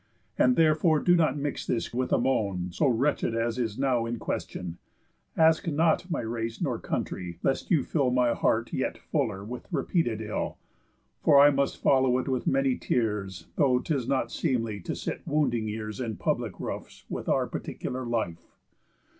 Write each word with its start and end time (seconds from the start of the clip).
And 0.35 0.55
therefore 0.55 0.99
do 0.99 1.15
not 1.15 1.37
mix 1.37 1.67
this 1.67 1.93
with 1.93 2.11
a 2.11 2.17
moan 2.17 2.71
So 2.71 2.87
wretched 2.87 3.35
as 3.35 3.59
is 3.59 3.77
now 3.77 4.07
in 4.07 4.17
question; 4.17 4.79
Ask 5.37 5.67
not 5.67 6.09
my 6.09 6.21
race 6.21 6.59
nor 6.59 6.79
country, 6.79 7.37
lest 7.43 7.69
you 7.69 7.83
fill 7.83 8.09
My 8.09 8.33
heart 8.33 8.73
yet 8.73 8.97
fuller 8.97 9.43
with 9.45 9.67
repeated 9.71 10.19
ill; 10.19 10.57
For 11.21 11.39
I 11.39 11.51
must 11.51 11.83
follow 11.83 12.17
it 12.17 12.27
with 12.27 12.47
many 12.47 12.77
tears, 12.79 13.45
Though 13.57 13.77
'tis 13.77 14.07
not 14.07 14.31
seemly 14.31 14.79
to 14.79 14.95
sit 14.95 15.21
wounding 15.27 15.69
ears 15.69 15.99
In 15.99 16.15
public 16.17 16.59
roofs 16.59 17.05
with 17.07 17.29
our 17.29 17.45
particular 17.45 18.03
life. 18.03 18.55